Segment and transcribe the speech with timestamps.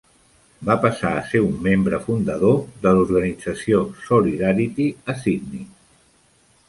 [0.69, 2.57] Va passar a ser un membre fundador
[2.87, 5.63] de l'organització Solidarity a Sydney.